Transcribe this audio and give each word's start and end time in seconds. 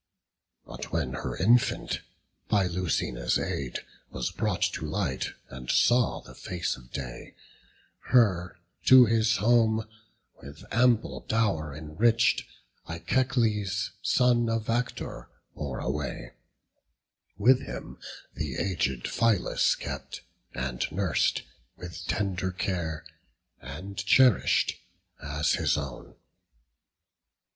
But 0.65 0.91
when 0.91 1.13
her 1.13 1.37
infant, 1.37 2.01
by 2.47 2.65
Lucina's 2.65 3.37
aid, 3.37 3.81
Was 4.09 4.31
brought 4.31 4.63
to 4.73 4.83
light, 4.83 5.33
and 5.49 5.69
saw 5.69 6.21
the 6.21 6.33
face 6.33 6.75
of 6.75 6.91
day, 6.91 7.35
Her 8.05 8.57
to 8.85 9.05
his 9.05 9.37
home, 9.37 9.87
with 10.41 10.63
ample 10.71 11.19
dow'r 11.29 11.75
enrich'd, 11.77 12.45
Echecles, 12.89 13.91
son 14.01 14.49
of 14.49 14.71
Actor, 14.71 15.29
bore 15.53 15.79
away; 15.79 16.33
While 17.37 17.57
him 17.57 17.99
the 18.33 18.55
aged 18.57 19.07
Phylas 19.07 19.75
kept, 19.77 20.21
and 20.55 20.83
nurs'd 20.91 21.43
With 21.77 22.07
tender 22.07 22.49
care, 22.51 23.05
and 23.59 23.97
cherish'd—as 24.03 25.51
his 25.53 25.77
own. 25.77 26.15